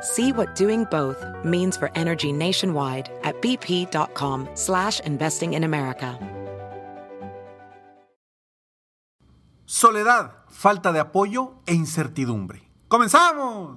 See 0.00 0.32
what 0.32 0.54
doing 0.54 0.84
both 0.90 1.24
means 1.44 1.76
for 1.76 1.90
energy 1.94 2.32
nationwide 2.32 3.10
at 3.24 3.40
bp.com 3.40 4.48
slash 4.54 5.00
investing 5.00 5.54
in 5.54 5.64
America. 5.64 6.18
Soledad, 9.64 10.30
falta 10.48 10.92
de 10.92 11.00
apoyo 11.00 11.60
e 11.66 11.74
incertidumbre. 11.74 12.62
¡Comenzamos! 12.88 13.76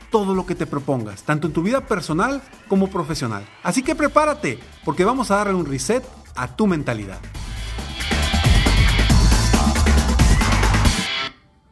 todo 0.11 0.35
lo 0.35 0.45
que 0.45 0.53
te 0.53 0.67
propongas, 0.67 1.23
tanto 1.23 1.47
en 1.47 1.53
tu 1.53 1.63
vida 1.63 1.87
personal 1.87 2.41
como 2.67 2.89
profesional. 2.89 3.47
Así 3.63 3.81
que 3.81 3.95
prepárate, 3.95 4.59
porque 4.85 5.05
vamos 5.05 5.31
a 5.31 5.37
darle 5.37 5.55
un 5.55 5.65
reset 5.65 6.03
a 6.35 6.55
tu 6.55 6.67
mentalidad. 6.67 7.19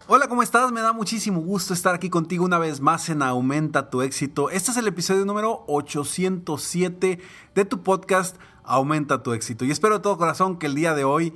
Hola, 0.08 0.28
¿cómo 0.28 0.42
estás? 0.42 0.72
Me 0.72 0.82
da 0.82 0.92
muchísimo 0.92 1.40
gusto 1.42 1.72
estar 1.72 1.94
aquí 1.94 2.10
contigo 2.10 2.44
una 2.44 2.58
vez 2.58 2.82
más 2.82 3.10
en 3.10 3.22
Aumenta 3.22 3.92
tu 3.92 4.02
éxito. 4.02 4.50
Este 4.50 4.72
es 4.72 4.78
el 4.78 4.88
episodio 4.88 5.24
número 5.24 5.66
807 5.68 7.20
de 7.54 7.66
tu 7.66 7.84
podcast 7.84 8.38
Aumenta 8.64 9.22
tu 9.22 9.34
éxito. 9.34 9.66
Y 9.66 9.72
espero 9.72 9.96
de 9.96 10.00
todo 10.00 10.18
corazón 10.18 10.58
que 10.58 10.66
el 10.66 10.74
día 10.74 10.96
de 10.96 11.04
hoy 11.04 11.34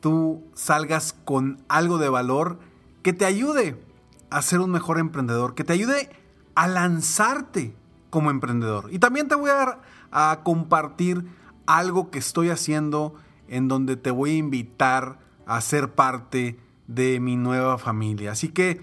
tú 0.00 0.44
salgas 0.54 1.14
con 1.24 1.62
algo 1.68 1.96
de 1.96 2.10
valor 2.10 2.58
que 3.02 3.14
te 3.14 3.24
ayude 3.24 3.82
a 4.28 4.42
ser 4.42 4.60
un 4.60 4.70
mejor 4.70 4.98
emprendedor, 4.98 5.54
que 5.54 5.64
te 5.64 5.72
ayude 5.72 6.10
a 6.54 6.68
lanzarte 6.68 7.74
como 8.10 8.30
emprendedor. 8.30 8.88
Y 8.92 8.98
también 8.98 9.28
te 9.28 9.34
voy 9.34 9.50
a, 9.50 9.80
a 10.10 10.40
compartir 10.44 11.24
algo 11.66 12.10
que 12.10 12.18
estoy 12.18 12.50
haciendo 12.50 13.14
en 13.48 13.68
donde 13.68 13.96
te 13.96 14.10
voy 14.10 14.30
a 14.30 14.36
invitar 14.36 15.18
a 15.46 15.60
ser 15.60 15.92
parte 15.92 16.58
de 16.86 17.20
mi 17.20 17.36
nueva 17.36 17.78
familia. 17.78 18.32
Así 18.32 18.48
que 18.48 18.80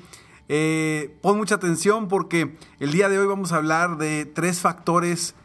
eh, 0.54 1.18
pon 1.22 1.38
mucha 1.38 1.56
atención 1.56 2.08
porque 2.08 2.58
el 2.80 2.92
día 2.92 3.10
de 3.10 3.18
hoy 3.18 3.28
vamos 3.28 3.54
a 3.54 3.58
hablar 3.58 3.98
de 3.98 4.26
tres 4.26 4.60
factores 4.60 5.36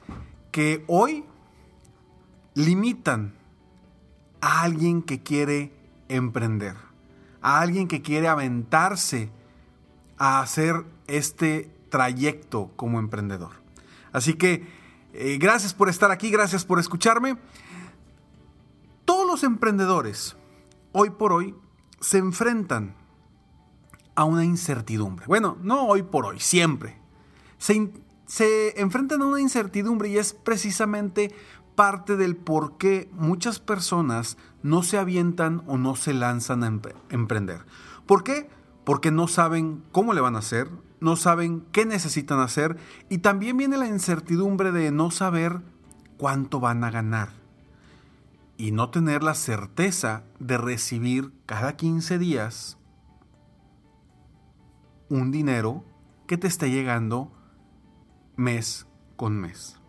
que 0.51 0.85
hoy 0.89 1.25
limitan 2.55 3.35
a 4.41 4.63
alguien 4.63 5.03
que 5.03 5.23
quiere 5.23 5.73
emprender, 6.09 6.75
a 7.41 7.61
alguien 7.61 7.89
que 7.89 8.03
quiere 8.03 8.29
aventarse 8.29 9.31
a 10.19 10.41
hacer 10.41 10.85
este 11.07 11.71
trayecto 11.89 12.71
como 12.77 12.99
emprendedor. 12.99 13.53
Así 14.13 14.35
que 14.35 14.67
eh, 15.13 15.39
gracias 15.39 15.75
por 15.75 15.89
estar 15.89 16.11
aquí, 16.11 16.31
gracias 16.31 16.65
por 16.65 16.79
escucharme. 16.79 17.39
Todos 19.05 19.27
los 19.27 19.45
emprendedores, 19.45 20.37
hoy 20.93 21.11
por 21.11 21.33
hoy, 21.33 21.55
se 22.01 22.19
enfrentan 22.19 22.95
a 24.15 24.25
una 24.25 24.45
incertidumbre. 24.45 25.27
Bueno, 25.27 25.57
no 25.63 25.87
hoy 25.87 26.03
por 26.03 26.27
hoy, 26.27 26.41
siempre. 26.41 26.99
Se, 27.59 27.93
se 28.27 28.81
enfrentan 28.81 29.23
a 29.23 29.27
una 29.27 29.41
incertidumbre 29.41 30.09
y 30.09 30.19
es 30.19 30.33
precisamente 30.33 31.35
parte 31.77 32.17
del 32.17 32.37
por 32.37 32.79
qué 32.79 33.09
muchas 33.13 33.61
personas 33.61 34.37
no 34.63 34.83
se 34.83 34.99
avientan 34.99 35.63
o 35.67 35.79
no 35.79 35.95
se 35.95 36.15
lanzan 36.15 36.65
a 36.65 36.81
emprender. 37.11 37.65
¿Por 38.07 38.25
qué? 38.25 38.49
Porque 38.85 39.11
no 39.11 39.29
saben 39.29 39.85
cómo 39.93 40.15
le 40.15 40.21
van 40.21 40.35
a 40.35 40.41
hacer, 40.41 40.71
no 41.01 41.17
saben 41.17 41.65
qué 41.73 41.85
necesitan 41.85 42.41
hacer 42.41 42.77
y 43.09 43.19
también 43.19 43.57
viene 43.57 43.77
la 43.77 43.87
incertidumbre 43.87 44.73
de 44.73 44.91
no 44.91 45.11
saber 45.11 45.61
cuánto 46.17 46.61
van 46.61 46.85
a 46.85 46.91
ganar 46.91 47.31
y 48.57 48.73
no 48.73 48.91
tener 48.91 49.23
la 49.23 49.35
certeza 49.35 50.25
de 50.39 50.57
recibir 50.57 51.33
cada 51.45 51.77
15 51.77 52.19
días 52.19 52.79
un 55.09 55.31
dinero 55.31 55.85
que 56.27 56.39
te 56.39 56.47
esté 56.47 56.71
llegando 56.71 57.33
mes 58.37 58.87
con 59.17 59.39
mes. 59.39 59.81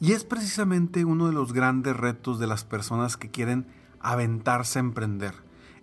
Y 0.00 0.12
es 0.12 0.24
precisamente 0.24 1.04
uno 1.04 1.26
de 1.26 1.32
los 1.32 1.52
grandes 1.52 1.96
retos 1.96 2.38
de 2.38 2.46
las 2.46 2.64
personas 2.64 3.16
que 3.16 3.30
quieren 3.30 3.66
aventarse 4.00 4.78
a 4.78 4.80
emprender. 4.80 5.34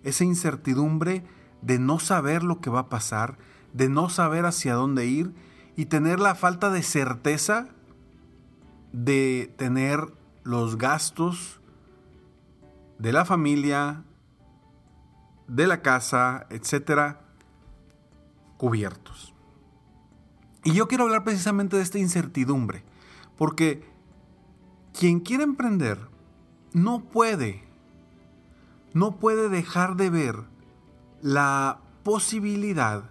Esa 0.02 0.24
incertidumbre 0.24 1.24
de 1.62 1.78
no 1.78 1.98
saber 1.98 2.42
lo 2.44 2.60
que 2.60 2.70
va 2.70 2.80
a 2.80 2.88
pasar, 2.88 3.38
de 3.74 3.90
no 3.90 4.08
saber 4.08 4.46
hacia 4.46 4.74
dónde 4.74 5.04
ir 5.04 5.34
y 5.76 5.86
tener 5.86 6.20
la 6.20 6.34
falta 6.34 6.70
de 6.70 6.82
certeza 6.82 7.68
de 8.92 9.52
tener 9.56 10.06
los 10.44 10.78
gastos 10.78 11.60
de 13.00 13.12
la 13.12 13.24
familia, 13.24 14.04
de 15.48 15.66
la 15.66 15.82
casa, 15.82 16.46
etcétera, 16.48 17.22
cubiertos. 18.56 19.34
Y 20.62 20.72
yo 20.74 20.86
quiero 20.86 21.04
hablar 21.04 21.24
precisamente 21.24 21.76
de 21.76 21.82
esta 21.82 21.98
incertidumbre, 21.98 22.84
porque 23.36 23.84
quien 24.96 25.18
quiere 25.18 25.42
emprender 25.42 26.08
no 26.72 27.02
puede, 27.02 27.64
no 28.92 29.16
puede 29.16 29.48
dejar 29.48 29.96
de 29.96 30.10
ver 30.10 30.36
la 31.20 31.80
posibilidad 32.04 33.10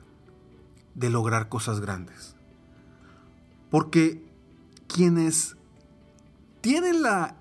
de 0.96 1.10
lograr 1.10 1.50
cosas 1.50 1.80
grandes. 1.80 2.36
Porque 3.70 4.24
quienes 4.88 5.58
tienen 6.62 7.02
la, 7.02 7.36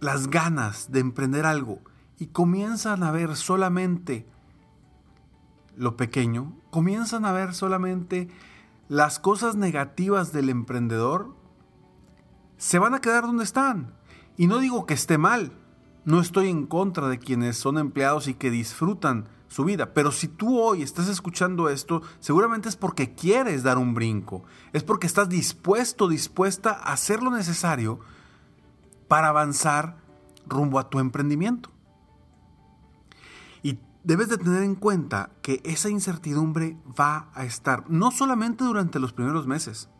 las 0.00 0.28
ganas 0.28 0.90
de 0.90 1.00
emprender 1.00 1.46
algo 1.46 1.80
y 2.18 2.26
comienzan 2.26 3.02
a 3.02 3.10
ver 3.10 3.36
solamente 3.36 4.26
lo 5.76 5.96
pequeño, 5.96 6.52
comienzan 6.70 7.24
a 7.24 7.32
ver 7.32 7.54
solamente 7.54 8.28
las 8.88 9.18
cosas 9.18 9.56
negativas 9.56 10.32
del 10.32 10.50
emprendedor, 10.50 11.34
se 12.58 12.78
van 12.78 12.94
a 12.94 13.00
quedar 13.00 13.24
donde 13.24 13.44
están. 13.44 13.94
Y 14.36 14.46
no 14.46 14.58
digo 14.58 14.84
que 14.84 14.94
esté 14.94 15.16
mal, 15.16 15.52
no 16.04 16.20
estoy 16.20 16.48
en 16.48 16.66
contra 16.66 17.08
de 17.08 17.18
quienes 17.18 17.56
son 17.56 17.78
empleados 17.78 18.28
y 18.28 18.34
que 18.34 18.50
disfrutan 18.50 19.28
su 19.50 19.64
vida. 19.64 19.92
Pero 19.92 20.12
si 20.12 20.28
tú 20.28 20.60
hoy 20.60 20.82
estás 20.82 21.08
escuchando 21.08 21.68
esto, 21.68 22.02
seguramente 22.20 22.68
es 22.68 22.76
porque 22.76 23.14
quieres 23.14 23.64
dar 23.64 23.78
un 23.78 23.94
brinco. 23.94 24.44
Es 24.72 24.84
porque 24.84 25.08
estás 25.08 25.28
dispuesto, 25.28 26.06
dispuesta 26.08 26.70
a 26.70 26.92
hacer 26.92 27.20
lo 27.20 27.32
necesario 27.32 27.98
para 29.08 29.28
avanzar 29.28 29.98
rumbo 30.46 30.78
a 30.78 30.88
tu 30.88 31.00
emprendimiento. 31.00 31.68
Y 33.64 33.80
debes 34.04 34.28
de 34.28 34.38
tener 34.38 34.62
en 34.62 34.76
cuenta 34.76 35.30
que 35.42 35.60
esa 35.64 35.90
incertidumbre 35.90 36.76
va 36.98 37.28
a 37.34 37.44
estar 37.44 37.90
no 37.90 38.12
solamente 38.12 38.62
durante 38.62 39.00
los 39.00 39.12
primeros 39.12 39.48
meses. 39.48 39.90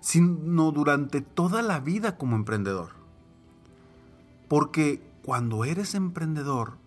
sino 0.00 0.70
durante 0.70 1.20
toda 1.20 1.62
la 1.62 1.80
vida 1.80 2.16
como 2.16 2.36
emprendedor. 2.36 2.90
Porque 4.48 5.02
cuando 5.24 5.64
eres 5.64 5.96
emprendedor, 5.96 6.78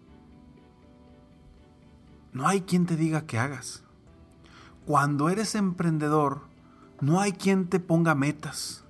no 2.34 2.48
hay 2.48 2.62
quien 2.62 2.86
te 2.86 2.96
diga 2.96 3.26
que 3.26 3.40
hagas. 3.40 3.84
Cuando 4.86 5.30
eres 5.30 5.56
emprendedor, 5.56 6.42
no 7.02 7.22
hay 7.22 7.31
quien 7.34 7.68
te 7.68 7.80
ponga 7.80 8.16
metas. 8.16 8.86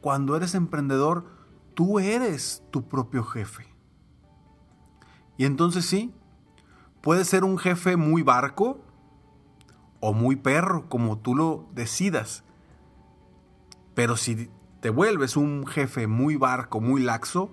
Cuando 0.00 0.36
eres 0.36 0.54
emprendedor, 0.54 1.26
tú 1.74 1.98
eres 1.98 2.62
tu 2.70 2.88
propio 2.88 3.24
jefe. 3.24 3.66
Y 5.36 5.44
entonces 5.44 5.86
sí, 5.86 6.12
puedes 7.00 7.28
ser 7.28 7.44
un 7.44 7.58
jefe 7.58 7.96
muy 7.96 8.22
barco 8.22 8.80
o 10.00 10.12
muy 10.12 10.36
perro, 10.36 10.88
como 10.88 11.18
tú 11.18 11.34
lo 11.34 11.68
decidas. 11.74 12.44
Pero 13.94 14.16
si 14.16 14.50
te 14.80 14.90
vuelves 14.90 15.36
un 15.36 15.66
jefe 15.66 16.06
muy 16.06 16.36
barco, 16.36 16.80
muy 16.80 17.02
laxo, 17.02 17.52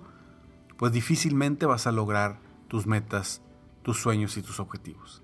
pues 0.76 0.92
difícilmente 0.92 1.66
vas 1.66 1.86
a 1.86 1.92
lograr 1.92 2.40
tus 2.68 2.86
metas, 2.86 3.42
tus 3.86 4.02
sueños 4.02 4.36
y 4.36 4.42
tus 4.42 4.58
objetivos. 4.58 5.22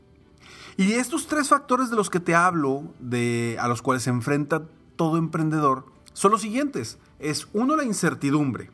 Y 0.76 0.92
estos 0.92 1.26
tres 1.26 1.48
factores 1.48 1.90
de 1.90 1.96
los 1.96 2.10
que 2.10 2.20
te 2.20 2.36
hablo, 2.36 2.94
de, 3.00 3.56
a 3.58 3.66
los 3.66 3.82
cuales 3.82 4.04
se 4.04 4.10
enfrenta 4.10 4.68
todo 4.94 5.16
emprendedor, 5.16 5.86
son 6.12 6.30
los 6.30 6.42
siguientes. 6.42 7.00
Es 7.18 7.48
uno, 7.52 7.74
la 7.74 7.82
incertidumbre. 7.82 8.70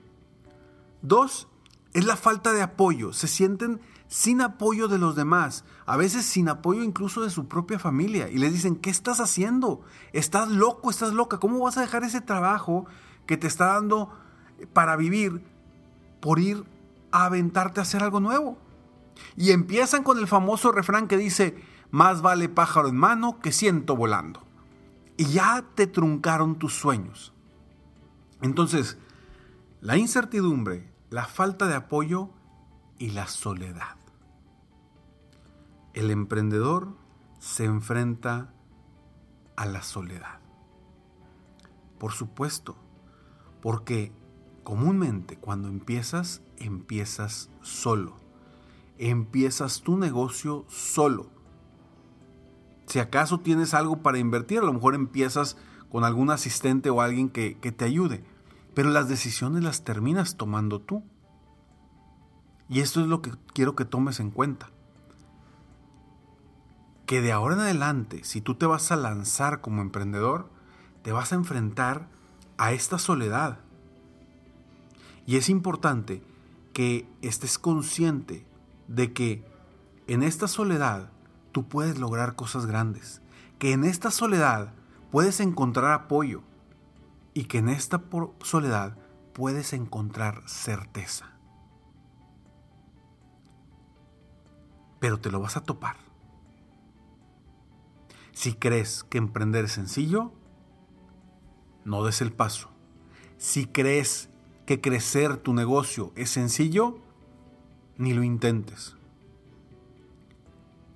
Dos, 1.00 1.48
es 1.94 2.04
la 2.04 2.16
falta 2.16 2.52
de 2.52 2.60
apoyo. 2.60 3.14
Se 3.14 3.28
sienten 3.28 3.80
sin 4.08 4.42
apoyo 4.42 4.88
de 4.88 4.98
los 4.98 5.16
demás, 5.16 5.64
a 5.86 5.96
veces 5.96 6.26
sin 6.26 6.50
apoyo 6.50 6.82
incluso 6.82 7.22
de 7.22 7.30
su 7.30 7.48
propia 7.48 7.78
familia. 7.78 8.28
Y 8.28 8.36
les 8.36 8.52
dicen, 8.52 8.76
¿qué 8.76 8.90
estás 8.90 9.20
haciendo? 9.20 9.80
Estás 10.12 10.50
loco, 10.50 10.90
estás 10.90 11.14
loca. 11.14 11.38
¿Cómo 11.38 11.60
vas 11.60 11.78
a 11.78 11.80
dejar 11.80 12.04
ese 12.04 12.20
trabajo 12.20 12.84
que 13.24 13.38
te 13.38 13.46
está 13.46 13.68
dando 13.68 14.12
para 14.74 14.96
vivir 14.96 15.42
por 16.20 16.40
ir 16.40 16.62
a 17.10 17.24
aventarte 17.24 17.80
a 17.80 17.84
hacer 17.84 18.02
algo 18.02 18.20
nuevo? 18.20 18.58
Y 19.36 19.52
empiezan 19.52 20.02
con 20.02 20.18
el 20.18 20.26
famoso 20.26 20.72
refrán 20.72 21.08
que 21.08 21.16
dice, 21.16 21.56
más 21.90 22.22
vale 22.22 22.48
pájaro 22.48 22.88
en 22.88 22.96
mano 22.96 23.40
que 23.40 23.52
ciento 23.52 23.96
volando. 23.96 24.46
Y 25.16 25.26
ya 25.26 25.64
te 25.74 25.86
truncaron 25.86 26.58
tus 26.58 26.74
sueños. 26.74 27.32
Entonces, 28.40 28.98
la 29.80 29.96
incertidumbre, 29.96 30.92
la 31.10 31.26
falta 31.26 31.66
de 31.66 31.74
apoyo 31.74 32.30
y 32.98 33.10
la 33.10 33.26
soledad. 33.26 33.96
El 35.94 36.10
emprendedor 36.10 36.96
se 37.38 37.64
enfrenta 37.64 38.52
a 39.56 39.66
la 39.66 39.82
soledad. 39.82 40.40
Por 41.98 42.12
supuesto, 42.12 42.76
porque 43.60 44.12
comúnmente 44.62 45.36
cuando 45.36 45.68
empiezas, 45.68 46.42
empiezas 46.58 47.50
solo. 47.60 48.27
Empiezas 48.98 49.82
tu 49.82 49.96
negocio 49.96 50.64
solo. 50.68 51.30
Si 52.86 52.98
acaso 52.98 53.40
tienes 53.40 53.74
algo 53.74 54.02
para 54.02 54.18
invertir, 54.18 54.58
a 54.58 54.64
lo 54.64 54.72
mejor 54.72 54.94
empiezas 54.94 55.56
con 55.90 56.04
algún 56.04 56.30
asistente 56.30 56.90
o 56.90 57.00
alguien 57.00 57.28
que, 57.28 57.58
que 57.58 57.72
te 57.72 57.84
ayude. 57.84 58.24
Pero 58.74 58.90
las 58.90 59.08
decisiones 59.08 59.62
las 59.62 59.84
terminas 59.84 60.36
tomando 60.36 60.80
tú. 60.80 61.04
Y 62.68 62.80
esto 62.80 63.00
es 63.00 63.06
lo 63.06 63.22
que 63.22 63.32
quiero 63.52 63.76
que 63.76 63.84
tomes 63.84 64.20
en 64.20 64.30
cuenta. 64.30 64.70
Que 67.06 67.20
de 67.20 67.32
ahora 67.32 67.54
en 67.54 67.60
adelante, 67.60 68.24
si 68.24 68.40
tú 68.40 68.54
te 68.54 68.66
vas 68.66 68.90
a 68.92 68.96
lanzar 68.96 69.60
como 69.60 69.80
emprendedor, 69.80 70.50
te 71.02 71.12
vas 71.12 71.32
a 71.32 71.36
enfrentar 71.36 72.08
a 72.58 72.72
esta 72.72 72.98
soledad. 72.98 73.60
Y 75.26 75.36
es 75.36 75.48
importante 75.48 76.22
que 76.72 77.08
estés 77.22 77.58
consciente 77.58 78.46
de 78.88 79.12
que 79.12 79.44
en 80.08 80.22
esta 80.22 80.48
soledad 80.48 81.12
tú 81.52 81.68
puedes 81.68 81.98
lograr 81.98 82.34
cosas 82.34 82.66
grandes, 82.66 83.22
que 83.58 83.72
en 83.72 83.84
esta 83.84 84.10
soledad 84.10 84.72
puedes 85.10 85.40
encontrar 85.40 85.92
apoyo 85.92 86.42
y 87.34 87.44
que 87.44 87.58
en 87.58 87.68
esta 87.68 88.02
soledad 88.42 88.98
puedes 89.32 89.72
encontrar 89.72 90.42
certeza. 90.46 91.38
pero 94.98 95.20
te 95.20 95.30
lo 95.30 95.40
vas 95.40 95.56
a 95.56 95.62
topar. 95.62 95.96
Si 98.32 98.54
crees 98.54 99.04
que 99.04 99.18
emprender 99.18 99.64
es 99.64 99.72
sencillo, 99.72 100.32
no 101.84 102.04
des 102.04 102.20
el 102.20 102.32
paso. 102.32 102.70
Si 103.36 103.66
crees 103.66 104.30
que 104.66 104.80
crecer 104.80 105.38
tu 105.38 105.54
negocio 105.54 106.12
es 106.14 106.30
sencillo, 106.30 106.98
ni 107.98 108.14
lo 108.14 108.22
intentes. 108.22 108.96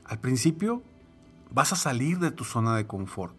Al 0.04 0.20
principio 0.20 0.82
vas 1.50 1.72
a 1.72 1.76
salir 1.76 2.18
de 2.18 2.30
tu 2.30 2.44
zona 2.44 2.76
de 2.76 2.86
confort. 2.86 3.36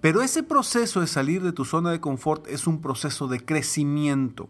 Pero 0.00 0.22
ese 0.22 0.42
proceso 0.42 1.00
de 1.00 1.06
salir 1.06 1.42
de 1.42 1.52
tu 1.52 1.64
zona 1.64 1.90
de 1.90 2.00
confort 2.00 2.46
es 2.46 2.66
un 2.66 2.80
proceso 2.80 3.26
de 3.26 3.44
crecimiento. 3.44 4.48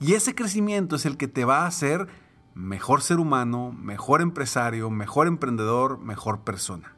Y 0.00 0.14
ese 0.14 0.34
crecimiento 0.34 0.96
es 0.96 1.06
el 1.06 1.16
que 1.16 1.28
te 1.28 1.44
va 1.44 1.62
a 1.62 1.66
hacer 1.66 2.08
mejor 2.54 3.02
ser 3.02 3.18
humano, 3.18 3.72
mejor 3.72 4.20
empresario, 4.20 4.90
mejor 4.90 5.28
emprendedor, 5.28 5.98
mejor 5.98 6.40
persona. 6.40 6.96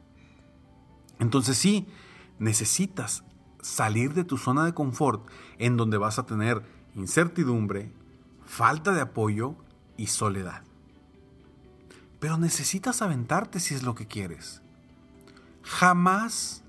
Entonces 1.19 1.57
sí, 1.57 1.87
necesitas 2.39 3.23
salir 3.61 4.13
de 4.15 4.23
tu 4.23 4.37
zona 4.37 4.65
de 4.65 4.73
confort 4.73 5.29
en 5.59 5.77
donde 5.77 5.97
vas 5.97 6.17
a 6.17 6.25
tener 6.25 6.63
incertidumbre, 6.95 7.93
falta 8.43 8.91
de 8.91 9.01
apoyo 9.01 9.55
y 9.97 10.07
soledad. 10.07 10.63
Pero 12.19 12.37
necesitas 12.37 13.01
aventarte 13.01 13.59
si 13.59 13.73
es 13.73 13.83
lo 13.83 13.95
que 13.95 14.07
quieres. 14.07 14.61
Jamás 15.63 16.63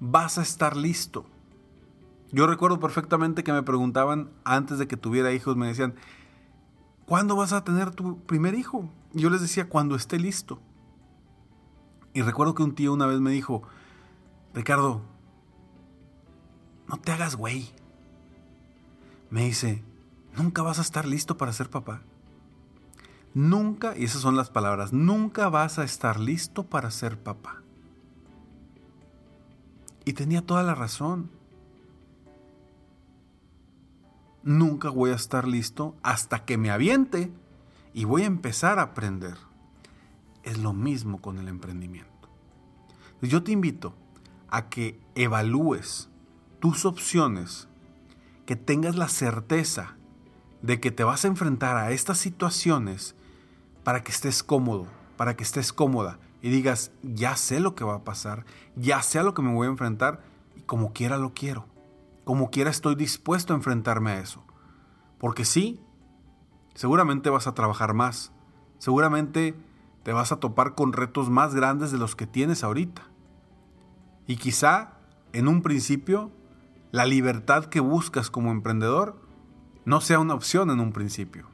vas 0.00 0.38
a 0.38 0.42
estar 0.42 0.76
listo. 0.76 1.26
Yo 2.30 2.46
recuerdo 2.46 2.78
perfectamente 2.78 3.42
que 3.42 3.52
me 3.52 3.62
preguntaban 3.62 4.30
antes 4.44 4.78
de 4.78 4.86
que 4.86 4.96
tuviera 4.96 5.32
hijos, 5.32 5.56
me 5.56 5.68
decían, 5.68 5.94
¿cuándo 7.06 7.36
vas 7.36 7.52
a 7.52 7.64
tener 7.64 7.90
tu 7.90 8.20
primer 8.24 8.54
hijo? 8.54 8.90
Y 9.14 9.20
yo 9.20 9.30
les 9.30 9.40
decía, 9.40 9.68
cuando 9.68 9.96
esté 9.96 10.18
listo. 10.18 10.60
Y 12.12 12.22
recuerdo 12.22 12.54
que 12.54 12.62
un 12.62 12.74
tío 12.74 12.92
una 12.92 13.06
vez 13.06 13.20
me 13.20 13.30
dijo, 13.30 13.62
Ricardo, 14.54 15.02
no 16.88 16.96
te 16.96 17.12
hagas 17.12 17.36
güey. 17.36 17.70
Me 19.30 19.44
dice, 19.44 19.82
nunca 20.36 20.62
vas 20.62 20.78
a 20.78 20.82
estar 20.82 21.06
listo 21.06 21.36
para 21.36 21.52
ser 21.52 21.70
papá. 21.70 22.02
Nunca, 23.38 23.96
y 23.96 24.02
esas 24.02 24.20
son 24.20 24.34
las 24.34 24.50
palabras, 24.50 24.92
nunca 24.92 25.48
vas 25.48 25.78
a 25.78 25.84
estar 25.84 26.18
listo 26.18 26.64
para 26.64 26.90
ser 26.90 27.16
papá. 27.16 27.62
Y 30.04 30.14
tenía 30.14 30.44
toda 30.44 30.64
la 30.64 30.74
razón. 30.74 31.30
nunca 34.48 34.88
voy 34.88 35.10
a 35.10 35.14
estar 35.14 35.46
listo 35.46 35.94
hasta 36.02 36.46
que 36.46 36.56
me 36.56 36.70
aviente 36.70 37.30
y 37.92 38.04
voy 38.04 38.22
a 38.22 38.26
empezar 38.26 38.78
a 38.78 38.82
aprender. 38.82 39.36
Es 40.42 40.56
lo 40.56 40.72
mismo 40.72 41.20
con 41.20 41.38
el 41.38 41.48
emprendimiento. 41.48 42.30
Yo 43.20 43.42
te 43.42 43.52
invito 43.52 43.94
a 44.48 44.70
que 44.70 44.98
evalúes 45.14 46.08
tus 46.60 46.86
opciones, 46.86 47.68
que 48.46 48.56
tengas 48.56 48.96
la 48.96 49.08
certeza 49.08 49.96
de 50.62 50.80
que 50.80 50.90
te 50.90 51.04
vas 51.04 51.26
a 51.26 51.28
enfrentar 51.28 51.76
a 51.76 51.90
estas 51.90 52.16
situaciones 52.16 53.14
para 53.84 54.02
que 54.02 54.12
estés 54.12 54.42
cómodo, 54.42 54.86
para 55.16 55.36
que 55.36 55.44
estés 55.44 55.72
cómoda 55.72 56.18
y 56.42 56.50
digas, 56.50 56.92
ya 57.02 57.36
sé 57.36 57.60
lo 57.60 57.74
que 57.74 57.84
va 57.84 57.94
a 57.94 58.04
pasar, 58.04 58.44
ya 58.76 59.02
sé 59.02 59.18
a 59.18 59.22
lo 59.22 59.34
que 59.34 59.42
me 59.42 59.52
voy 59.52 59.66
a 59.66 59.70
enfrentar 59.70 60.22
y 60.56 60.62
como 60.62 60.92
quiera 60.92 61.16
lo 61.16 61.34
quiero 61.34 61.66
como 62.28 62.50
quiera 62.50 62.68
estoy 62.68 62.94
dispuesto 62.94 63.54
a 63.54 63.56
enfrentarme 63.56 64.10
a 64.10 64.20
eso. 64.20 64.44
Porque 65.16 65.46
sí, 65.46 65.80
seguramente 66.74 67.30
vas 67.30 67.46
a 67.46 67.54
trabajar 67.54 67.94
más, 67.94 68.34
seguramente 68.76 69.54
te 70.02 70.12
vas 70.12 70.30
a 70.30 70.36
topar 70.36 70.74
con 70.74 70.92
retos 70.92 71.30
más 71.30 71.54
grandes 71.54 71.90
de 71.90 71.96
los 71.96 72.14
que 72.16 72.26
tienes 72.26 72.64
ahorita. 72.64 73.00
Y 74.26 74.36
quizá, 74.36 74.98
en 75.32 75.48
un 75.48 75.62
principio, 75.62 76.30
la 76.92 77.06
libertad 77.06 77.64
que 77.64 77.80
buscas 77.80 78.28
como 78.30 78.50
emprendedor 78.50 79.18
no 79.86 80.02
sea 80.02 80.18
una 80.18 80.34
opción 80.34 80.68
en 80.68 80.80
un 80.80 80.92
principio. 80.92 81.48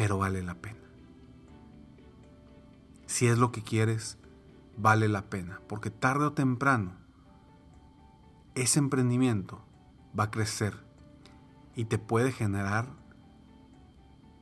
Pero 0.00 0.16
vale 0.16 0.42
la 0.42 0.54
pena. 0.54 0.80
Si 3.04 3.26
es 3.26 3.36
lo 3.36 3.52
que 3.52 3.62
quieres, 3.62 4.16
vale 4.78 5.08
la 5.08 5.28
pena, 5.28 5.60
porque 5.68 5.90
tarde 5.90 6.24
o 6.24 6.32
temprano 6.32 6.94
ese 8.54 8.78
emprendimiento 8.78 9.62
va 10.18 10.24
a 10.24 10.30
crecer 10.30 10.74
y 11.76 11.84
te 11.84 11.98
puede 11.98 12.32
generar 12.32 12.88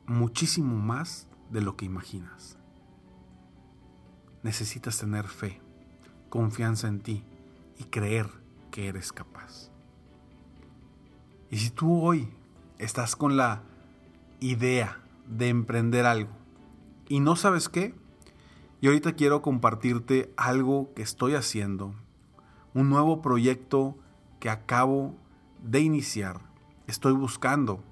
muchísimo 0.07 0.77
más 0.77 1.27
de 1.51 1.61
lo 1.61 1.77
que 1.77 1.87
imaginas. 1.87 2.57
Necesitas 4.45 4.97
tener 4.97 5.27
fe, 5.27 5.61
confianza 6.29 6.87
en 6.87 7.01
ti 7.01 7.25
y 7.79 7.83
creer 7.83 8.31
que 8.71 8.87
eres 8.87 9.13
capaz. 9.13 9.73
Y 11.51 11.59
si 11.59 11.71
tú 11.71 12.01
hoy 12.01 12.33
estás 12.79 13.17
con 13.17 13.37
la 13.37 13.65
idea 14.39 15.03
de 15.29 15.49
emprender 15.49 16.07
algo 16.07 16.39
y 17.09 17.21
no 17.21 17.37
sabes 17.37 17.69
qué, 17.69 17.95
y 18.81 18.87
ahorita 18.87 19.15
quiero 19.15 19.43
compartirte 19.43 20.33
algo 20.37 20.93
que 20.95 21.03
estoy 21.03 21.35
haciendo, 21.35 21.95
un 22.75 22.91
nuevo 22.91 23.23
proyecto 23.23 23.97
que 24.39 24.51
acabo 24.51 25.17
de 25.63 25.81
iniciar. 25.81 26.41
Estoy 26.87 27.13
buscando 27.13 27.83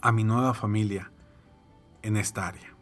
a 0.00 0.12
mi 0.12 0.24
nueva 0.24 0.54
familia 0.54 1.10
en 2.02 2.16
esta 2.16 2.46
área. 2.46 2.74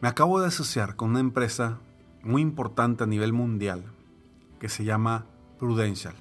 Me 0.00 0.08
acabo 0.08 0.40
de 0.40 0.48
asociar 0.48 0.96
con 0.96 1.10
una 1.10 1.20
empresa 1.20 1.78
muy 2.22 2.42
importante 2.42 3.04
a 3.04 3.06
nivel 3.06 3.32
mundial 3.32 3.84
que 4.58 4.68
se 4.68 4.84
llama 4.84 5.26
Prudential. 5.58 6.14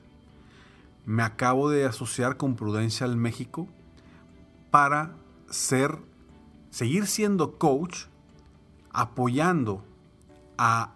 Me 1.05 1.24
acabo 1.24 1.70
de 1.70 1.86
asociar 1.86 2.38
con 2.38 2.55
Prudential 2.55 3.15
México 3.15 3.67
para 4.70 5.15
ser, 5.51 6.00
seguir 6.72 7.05
siendo 7.05 7.58
coach, 7.58 8.05
apoyando 8.91 9.86
a 10.58 10.96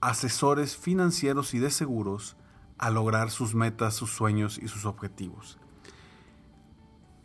asesores 0.00 0.76
financieros 0.76 1.54
y 1.54 1.58
de 1.58 1.70
seguros 1.70 2.36
a 2.78 2.90
lograr 2.90 3.30
sus 3.30 3.54
metas, 3.54 3.94
sus 3.94 4.10
sueños 4.10 4.58
y 4.60 4.68
sus 4.68 4.86
objetivos. 4.86 5.58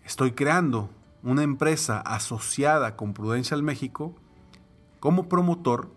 Estoy 0.03 0.34
creando 0.34 0.89
una 1.24 1.44
empresa 1.44 2.00
asociada 2.00 2.96
con 2.96 3.13
Prudential 3.13 3.63
México 3.63 4.13
como 5.00 5.27
promotor 5.27 5.89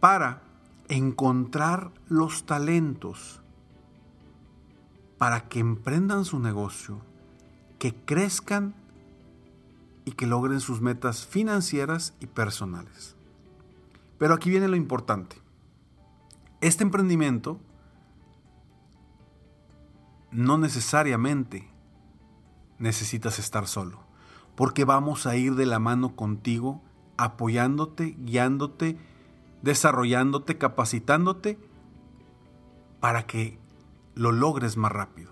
para 0.00 0.42
encontrar 0.88 1.92
los 2.08 2.44
talentos 2.44 3.42
para 5.22 5.48
que 5.48 5.60
emprendan 5.60 6.24
su 6.24 6.40
negocio, 6.40 7.00
que 7.78 7.94
crezcan 7.94 8.74
y 10.04 10.12
que 10.12 10.26
logren 10.26 10.60
sus 10.60 10.80
metas 10.80 11.26
financieras 11.26 12.14
y 12.20 12.26
personales. 12.26 13.16
Pero 14.18 14.34
aquí 14.34 14.50
viene 14.50 14.68
lo 14.68 14.76
importante. 14.76 15.36
Este 16.60 16.84
emprendimiento 16.84 17.60
no 20.30 20.58
necesariamente 20.58 21.68
necesitas 22.78 23.38
estar 23.38 23.66
solo, 23.66 24.00
porque 24.54 24.84
vamos 24.84 25.26
a 25.26 25.36
ir 25.36 25.54
de 25.54 25.66
la 25.66 25.78
mano 25.78 26.16
contigo, 26.16 26.82
apoyándote, 27.16 28.16
guiándote, 28.18 28.98
desarrollándote, 29.62 30.58
capacitándote 30.58 31.58
para 33.00 33.26
que 33.26 33.58
lo 34.14 34.32
logres 34.32 34.76
más 34.76 34.92
rápido. 34.92 35.31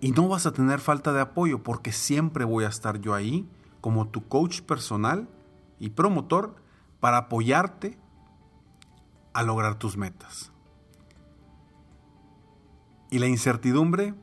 Y 0.00 0.12
no 0.12 0.28
vas 0.28 0.46
a 0.46 0.52
tener 0.52 0.80
falta 0.80 1.12
de 1.12 1.20
apoyo 1.20 1.62
porque 1.62 1.92
siempre 1.92 2.44
voy 2.44 2.64
a 2.64 2.68
estar 2.68 3.00
yo 3.00 3.14
ahí 3.14 3.48
como 3.80 4.08
tu 4.08 4.28
coach 4.28 4.60
personal 4.62 5.28
y 5.78 5.90
promotor 5.90 6.56
para 7.00 7.18
apoyarte 7.18 7.98
a 9.32 9.42
lograr 9.42 9.78
tus 9.78 9.96
metas. 9.96 10.52
Y 13.10 13.18
la 13.18 13.26
incertidumbre 13.26 14.14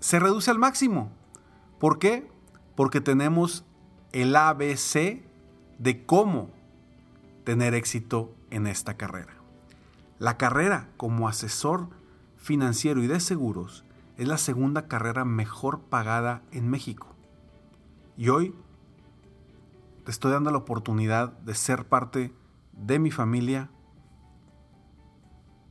se 0.00 0.18
reduce 0.18 0.50
al 0.50 0.58
máximo. 0.58 1.12
¿Por 1.78 1.98
qué? 1.98 2.28
Porque 2.74 3.00
tenemos 3.00 3.64
el 4.12 4.34
ABC 4.34 5.22
de 5.78 6.04
cómo 6.06 6.50
tener 7.44 7.74
éxito 7.74 8.34
en 8.50 8.66
esta 8.66 8.96
carrera. 8.96 9.34
La 10.18 10.36
carrera 10.36 10.88
como 10.96 11.28
asesor 11.28 11.88
financiero 12.36 13.02
y 13.02 13.06
de 13.06 13.20
seguros 13.20 13.84
es 14.20 14.28
la 14.28 14.36
segunda 14.36 14.86
carrera 14.86 15.24
mejor 15.24 15.80
pagada 15.80 16.42
en 16.52 16.68
México. 16.68 17.16
Y 18.18 18.28
hoy 18.28 18.54
te 20.04 20.10
estoy 20.10 20.30
dando 20.30 20.50
la 20.50 20.58
oportunidad 20.58 21.32
de 21.38 21.54
ser 21.54 21.88
parte 21.88 22.30
de 22.72 22.98
mi 22.98 23.10
familia 23.10 23.70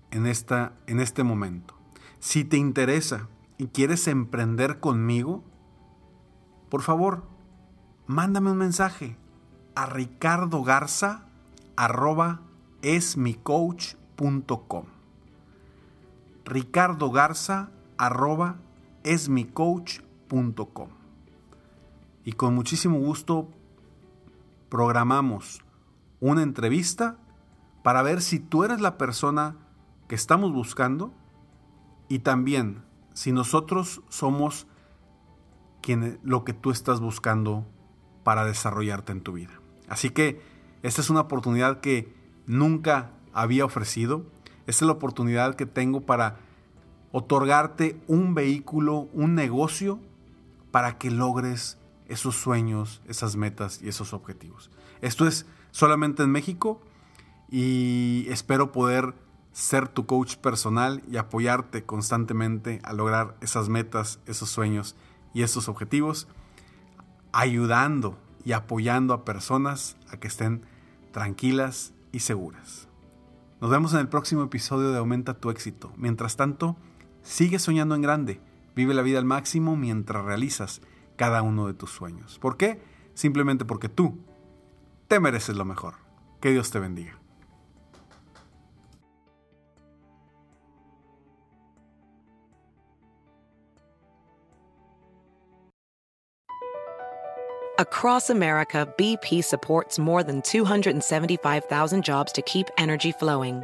en, 0.09 0.25
esta, 0.25 0.73
en 0.87 0.99
este 0.99 1.23
momento. 1.23 1.75
Si 2.17 2.43
te 2.43 2.57
interesa 2.57 3.27
y 3.59 3.67
quieres 3.67 4.07
emprender 4.07 4.79
conmigo, 4.79 5.43
por 6.69 6.81
favor, 6.81 7.25
mándame 8.07 8.49
un 8.49 8.57
mensaje 8.57 9.15
a 9.75 9.85
Ricardo 9.85 10.63
Garza 17.11 17.69
arroba 17.99 18.55
esmicoach.com. 19.03 20.89
Y 22.23 22.31
con 22.31 22.55
muchísimo 22.55 22.97
gusto 22.97 23.49
programamos 24.69 25.63
una 26.19 26.41
entrevista 26.41 27.17
para 27.83 28.01
ver 28.01 28.21
si 28.21 28.39
tú 28.39 28.63
eres 28.63 28.81
la 28.81 28.97
persona 28.97 29.57
que 30.07 30.15
estamos 30.15 30.53
buscando 30.53 31.13
y 32.07 32.19
también 32.19 32.83
si 33.13 33.31
nosotros 33.31 34.01
somos 34.09 34.65
quien, 35.81 36.19
lo 36.23 36.43
que 36.45 36.53
tú 36.53 36.71
estás 36.71 37.01
buscando 37.01 37.65
para 38.23 38.45
desarrollarte 38.45 39.11
en 39.11 39.21
tu 39.21 39.33
vida. 39.33 39.59
Así 39.87 40.09
que 40.09 40.41
esta 40.83 41.01
es 41.01 41.09
una 41.09 41.21
oportunidad 41.21 41.81
que 41.81 42.13
nunca 42.45 43.11
había 43.33 43.65
ofrecido. 43.65 44.25
Esta 44.67 44.85
es 44.85 44.87
la 44.87 44.93
oportunidad 44.93 45.55
que 45.55 45.65
tengo 45.65 46.01
para 46.01 46.37
otorgarte 47.11 47.99
un 48.07 48.33
vehículo, 48.33 49.09
un 49.13 49.35
negocio 49.35 49.99
para 50.71 50.97
que 50.97 51.11
logres 51.11 51.77
esos 52.07 52.35
sueños, 52.35 53.01
esas 53.07 53.35
metas 53.35 53.81
y 53.81 53.89
esos 53.89 54.13
objetivos. 54.13 54.71
Esto 55.01 55.27
es 55.27 55.45
solamente 55.71 56.23
en 56.23 56.31
México 56.31 56.81
y 57.49 58.25
espero 58.29 58.71
poder 58.71 59.15
ser 59.51 59.87
tu 59.87 60.05
coach 60.05 60.35
personal 60.35 61.01
y 61.09 61.17
apoyarte 61.17 61.83
constantemente 61.83 62.79
a 62.83 62.93
lograr 62.93 63.35
esas 63.41 63.69
metas, 63.69 64.19
esos 64.25 64.49
sueños 64.49 64.95
y 65.33 65.43
esos 65.43 65.67
objetivos, 65.69 66.27
ayudando 67.31 68.17
y 68.43 68.53
apoyando 68.53 69.13
a 69.13 69.25
personas 69.25 69.97
a 70.09 70.17
que 70.17 70.27
estén 70.27 70.65
tranquilas 71.11 71.93
y 72.11 72.19
seguras. 72.19 72.87
Nos 73.61 73.69
vemos 73.69 73.93
en 73.93 73.99
el 73.99 74.07
próximo 74.07 74.43
episodio 74.43 74.91
de 74.91 74.99
Aumenta 74.99 75.33
tu 75.33 75.49
éxito. 75.49 75.91
Mientras 75.97 76.37
tanto, 76.37 76.77
sigue 77.21 77.59
soñando 77.59 77.95
en 77.95 78.01
grande, 78.01 78.41
vive 78.75 78.93
la 78.93 79.01
vida 79.01 79.19
al 79.19 79.25
máximo 79.25 79.75
mientras 79.75 80.23
realizas 80.23 80.81
cada 81.15 81.41
uno 81.41 81.67
de 81.67 81.73
tus 81.73 81.91
sueños. 81.91 82.39
¿Por 82.39 82.57
qué? 82.57 82.81
Simplemente 83.13 83.65
porque 83.65 83.89
tú 83.89 84.17
te 85.07 85.19
mereces 85.19 85.55
lo 85.55 85.65
mejor. 85.65 85.95
Que 86.39 86.51
Dios 86.51 86.71
te 86.71 86.79
bendiga. 86.79 87.19
Across 97.79 98.29
America, 98.29 98.93
BP 98.97 99.41
supports 99.41 99.97
more 99.97 100.21
than 100.21 100.41
275,000 100.41 102.03
jobs 102.03 102.33
to 102.33 102.41
keep 102.41 102.67
energy 102.77 103.13
flowing. 103.13 103.63